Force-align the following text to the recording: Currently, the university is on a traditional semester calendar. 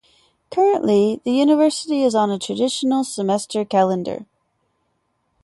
Currently, 0.49 1.21
the 1.23 1.29
university 1.29 2.01
is 2.01 2.15
on 2.15 2.31
a 2.31 2.39
traditional 2.39 3.03
semester 3.03 3.63
calendar. 3.63 4.25